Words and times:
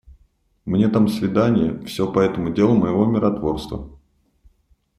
Мне 0.65 0.89
там 0.89 1.07
свиданье, 1.07 1.77
всё 1.85 2.11
по 2.11 2.17
этому 2.21 2.49
делу 2.49 2.73
моего 2.75 3.05
миротворства. 3.05 3.87